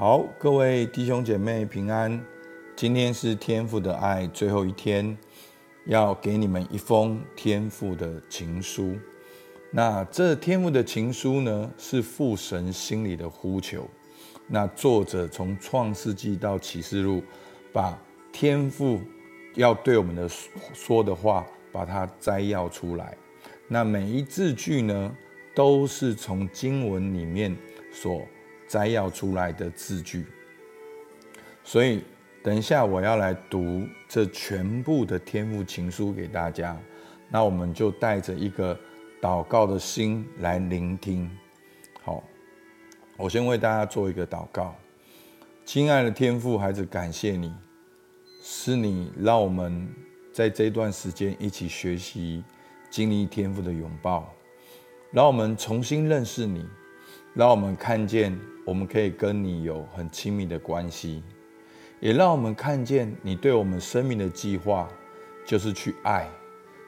[0.00, 2.24] 好，各位弟兄姐妹平安。
[2.76, 5.18] 今天是天父的爱最后一天，
[5.86, 8.96] 要给你们一封天父的情书。
[9.72, 13.88] 那这天父的情书呢，是父神心里的呼求。
[14.46, 17.20] 那作者从创世纪到启示录，
[17.72, 19.00] 把天父
[19.56, 20.30] 要对我们的
[20.72, 23.18] 说的话，把它摘要出来。
[23.66, 25.12] 那每一字句呢，
[25.56, 27.52] 都是从经文里面
[27.92, 28.22] 所
[28.68, 30.26] 摘要出来的字句，
[31.64, 32.04] 所以
[32.42, 36.78] 等一下我要来读这全部的天赋情书给大家，
[37.30, 38.78] 那我们就带着一个
[39.20, 41.28] 祷告的心来聆听。
[42.02, 42.22] 好，
[43.16, 44.76] 我先为大家做一个祷告。
[45.64, 47.52] 亲爱的天父，孩子，感谢你，
[48.42, 49.88] 是你让我们
[50.32, 52.44] 在这段时间一起学习
[52.88, 54.32] 经历天赋的拥抱，
[55.10, 56.66] 让我们重新认识你，
[57.38, 58.36] 让我们看见。
[58.64, 61.22] 我们可以跟你有很亲密的关系，
[62.00, 64.86] 也让我们看见你对我们生命的计划，
[65.46, 66.28] 就是去爱，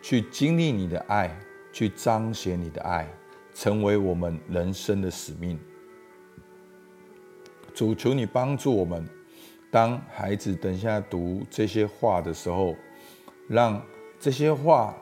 [0.00, 1.36] 去经历你的爱，
[1.72, 3.08] 去彰显你的爱，
[3.52, 5.58] 成为我们人生的使命。
[7.74, 9.04] 主，求你帮助我们，
[9.72, 12.76] 当孩子等下读这些话的时候，
[13.48, 13.84] 让
[14.20, 14.94] 这些话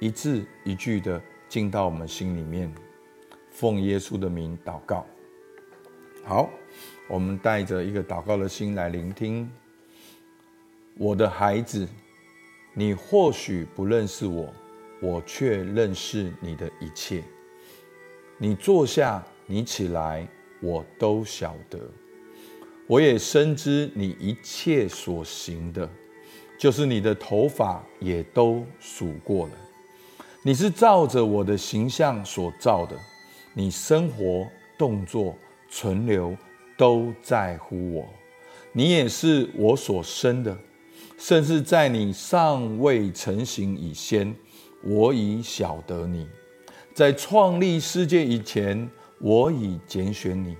[0.00, 2.74] 一字一句的进到我们心里面。
[3.58, 5.06] 奉耶稣的名祷告。
[6.22, 6.50] 好，
[7.08, 9.50] 我们带着一个祷告的心来聆听。
[10.98, 11.88] 我的孩子，
[12.74, 14.52] 你或许不认识我，
[15.00, 17.24] 我却认识你的一切。
[18.36, 20.28] 你坐下，你起来，
[20.60, 21.80] 我都晓得。
[22.86, 25.88] 我也深知你一切所行的，
[26.58, 29.52] 就是你的头发也都数过了。
[30.42, 32.94] 你是照着我的形象所造的，
[33.56, 34.46] 你生活
[34.78, 35.34] 动作。
[35.68, 36.34] 存留
[36.78, 38.08] 都在乎我，
[38.72, 40.56] 你也是我所生的，
[41.18, 44.32] 甚至在你尚未成形以先，
[44.84, 46.28] 我已晓得你。
[46.94, 50.56] 在创立世界以前，我已拣选你，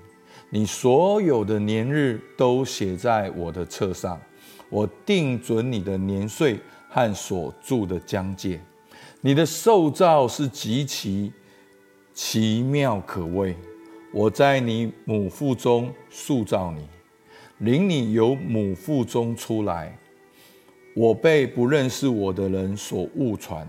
[0.51, 4.21] 你所有的年日都写在我的册上，
[4.69, 6.59] 我定准你的年岁
[6.91, 8.61] 和所住的疆界。
[9.21, 11.33] 你的受造是极其
[12.17, 13.55] 奇妙可畏。
[14.11, 16.89] 我在你母腹中塑造你，
[17.59, 19.95] 领你由母腹中出来。
[20.95, 23.69] 我被不认识我的人所误传，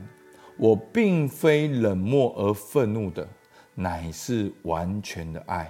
[0.55, 3.27] 我并非冷漠而愤怒的，
[3.75, 5.69] 乃是完全的爱。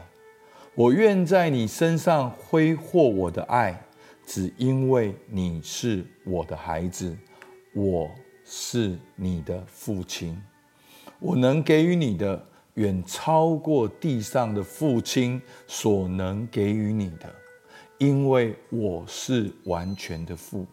[0.76, 3.82] 我愿在你身上挥霍我的爱，
[4.24, 7.18] 只因为你是我的孩子，
[7.74, 8.08] 我
[8.46, 10.40] 是你的父亲。
[11.18, 12.46] 我能给予你的。
[12.78, 17.34] 远超过地上的父亲所能给予你的，
[17.98, 20.66] 因为我是完全的父。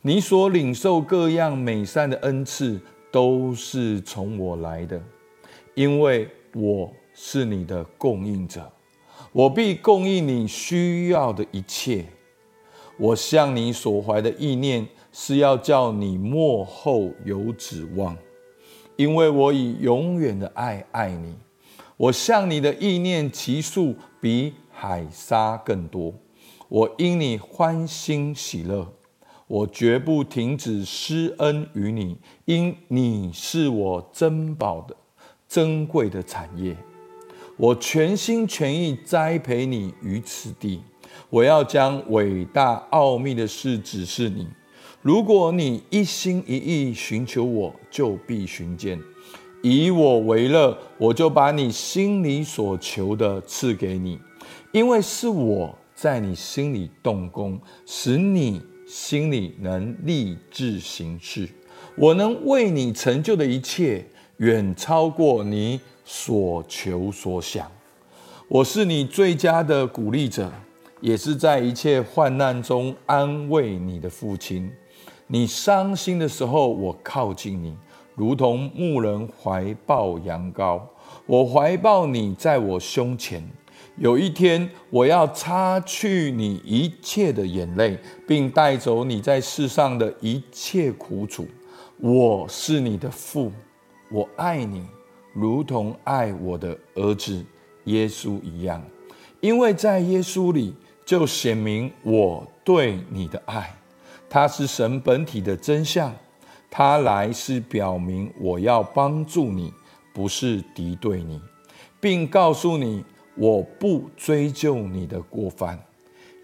[0.00, 2.80] 你所领受各样美善的恩赐，
[3.10, 5.00] 都是从我来的，
[5.74, 8.72] 因为我是你的供应者，
[9.32, 12.06] 我必供应你需要的一切。
[12.98, 18.16] 我向你所怀的意念，是要叫你末后有指望。
[18.96, 21.34] 因为我以永远的爱爱你，
[21.96, 26.14] 我向你的意念其数比海沙更多。
[26.68, 28.90] 我因你欢欣喜乐，
[29.46, 34.96] 我绝不停止施恩于你，因你是我珍宝的
[35.48, 36.76] 珍贵的产业。
[37.58, 40.82] 我全心全意栽培你于此地，
[41.28, 44.48] 我要将伟大奥秘的事指示你。
[45.02, 48.96] 如果你一心一意寻求我，就必寻见。
[49.60, 54.20] 以我为乐，我就把你心里所求的赐给你，
[54.70, 61.48] 因为是我在你心里动工，使你心里能立志行事。
[61.96, 67.68] 我能为你成就的一切，远超过你所求所想。
[68.46, 70.52] 我是你最佳的鼓励者，
[71.00, 74.70] 也是在一切患难中安慰你的父亲。
[75.32, 77.74] 你伤心的时候，我靠近你，
[78.14, 80.78] 如同牧人怀抱羊羔。
[81.24, 83.42] 我怀抱你在我胸前。
[83.96, 87.98] 有一天，我要擦去你一切的眼泪，
[88.28, 91.46] 并带走你在世上的一切苦楚。
[91.96, 93.50] 我是你的父，
[94.10, 94.84] 我爱你，
[95.32, 97.42] 如同爱我的儿子
[97.84, 98.84] 耶稣一样。
[99.40, 100.74] 因为在耶稣里，
[101.06, 103.74] 就显明我对你的爱。
[104.32, 106.10] 他是神本体的真相，
[106.70, 109.70] 他来是表明我要帮助你，
[110.14, 111.38] 不是敌对你，
[112.00, 113.04] 并告诉你
[113.36, 115.78] 我不追究你的过犯，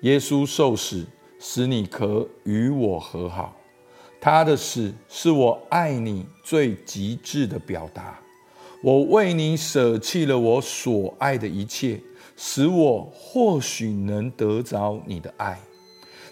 [0.02, 1.06] 耶稣受死，
[1.40, 3.56] 使你可与我和好。
[4.20, 8.20] 他的死是我爱你最极致的表达。
[8.82, 11.98] 我为你舍弃了我所爱的一切，
[12.36, 15.58] 使我或许能得着你的爱。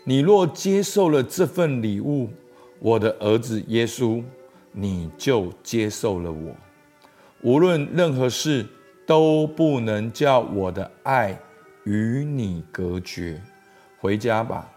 [0.08, 2.31] 你若接受了这份礼物，
[2.79, 4.23] 我的儿子耶稣，
[4.70, 6.55] 你就接受了我。
[7.43, 8.64] 无论任何事
[9.05, 11.37] 都不能叫我的爱
[11.82, 13.43] 与你隔绝。
[13.99, 14.73] 回家吧，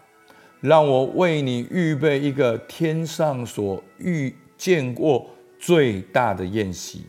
[0.60, 5.30] 让我为你预备一个天上所遇见过
[5.60, 7.04] 最大的宴席。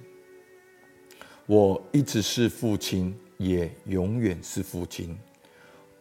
[1.48, 5.18] 我一直是父亲，也永远是父亲。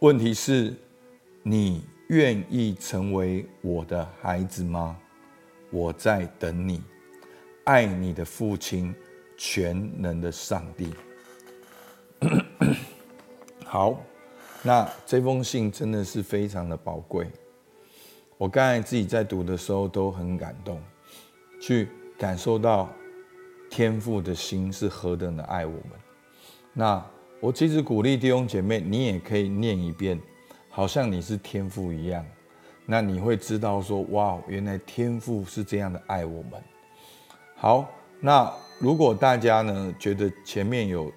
[0.00, 0.74] 问题是，
[1.42, 4.98] 你愿意成为我的孩子吗？
[5.70, 6.82] 我在等你，
[7.62, 8.92] 爱你的父亲，
[9.36, 10.92] 全能的上帝。
[13.64, 14.02] 好，
[14.64, 17.28] 那这封信真的是非常的宝贵。
[18.36, 20.82] 我刚才自己在读的时候都很感动，
[21.60, 22.88] 去感受到。
[23.72, 25.92] 天父的心是何等的爱我们。
[26.72, 27.00] 那
[27.38, 30.20] 我其实鼓励弟兄姐妹，你也可以念一遍，
[30.70, 32.24] 好像你是天父一样。
[32.86, 36.52] 那你会知道说，哇，原来天父是这样的爱我们。
[37.54, 37.88] 好，
[38.18, 41.12] 那如果大家呢觉得前面有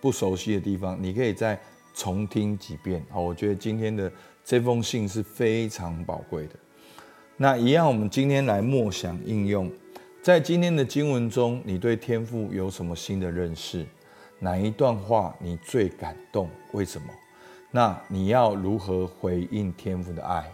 [0.00, 1.58] 不熟悉的地方，你可以再
[1.92, 3.04] 重听几遍。
[3.10, 4.10] 好，我觉得今天的
[4.44, 6.54] 这封信是非常宝贵的。
[7.36, 9.70] 那一样，我们今天来默想应用。
[10.22, 13.84] 在今天的经文中，你对天父有什么新的认识？
[14.38, 16.48] 哪一段话你最感动？
[16.72, 17.08] 为什么？
[17.76, 20.48] 那你要如何回应天父的爱？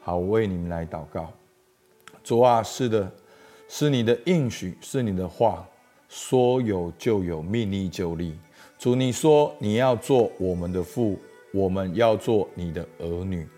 [0.00, 1.28] 好，我为你们来祷告。
[2.22, 3.10] 主啊，是的，
[3.66, 5.66] 是你的应许，是你的话，
[6.08, 8.38] 说有就有，命立就立。
[8.78, 11.18] 主，你说你要做我们的父，
[11.52, 13.48] 我们要做你的儿女。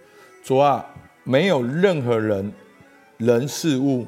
[0.42, 0.82] 主啊，
[1.22, 2.50] 没有任何人、
[3.18, 4.06] 人事物。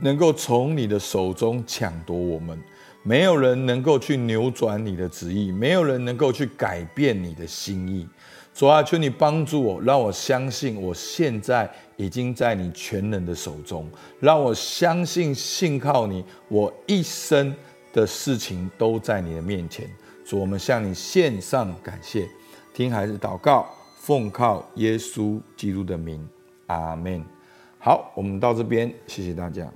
[0.00, 2.58] 能够从你的手中抢夺我们，
[3.02, 8.06] 没有人能够去扭转你的旨意，没有人能够去改变你的心意。
[8.54, 13.88] 主啊，求你帮助我，让我相信我现在已经在你全能的手中，
[14.18, 17.54] 让我相信信靠你，我一生
[17.92, 19.88] 的事情都在你的面前。
[20.24, 22.28] 主，我们向你献上感谢，
[22.74, 26.28] 听孩子祷告，奉靠耶稣基督的名，
[26.66, 27.37] 阿门。
[27.78, 29.72] 好，我们到这边，谢谢大家。